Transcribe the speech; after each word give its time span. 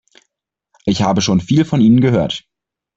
Ich 0.85 1.03
habe 1.03 1.21
schon 1.21 1.39
viel 1.41 1.63
von 1.63 1.79
Ihnen 1.79 2.01
gehört. 2.01 2.45